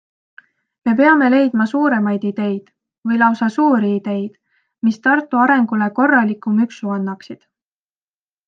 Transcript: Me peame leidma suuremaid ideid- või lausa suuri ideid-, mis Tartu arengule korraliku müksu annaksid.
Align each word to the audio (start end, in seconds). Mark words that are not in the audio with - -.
Me 0.85 0.93
peame 0.99 1.27
leidma 1.33 1.67
suuremaid 1.73 2.25
ideid- 2.29 2.71
või 3.09 3.19
lausa 3.23 3.51
suuri 3.57 3.93
ideid-, 3.99 4.33
mis 4.89 4.99
Tartu 5.07 5.45
arengule 5.45 5.93
korraliku 6.01 6.57
müksu 6.61 6.95
annaksid. 6.99 7.43